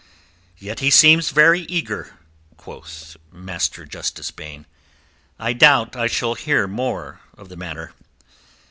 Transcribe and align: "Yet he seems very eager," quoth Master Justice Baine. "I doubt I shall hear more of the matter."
"Yet 0.57 0.79
he 0.79 0.89
seems 0.89 1.29
very 1.29 1.59
eager," 1.59 2.15
quoth 2.57 3.17
Master 3.31 3.85
Justice 3.85 4.31
Baine. 4.31 4.65
"I 5.37 5.53
doubt 5.53 5.95
I 5.95 6.07
shall 6.07 6.33
hear 6.33 6.65
more 6.67 7.19
of 7.37 7.49
the 7.49 7.55
matter." 7.55 7.93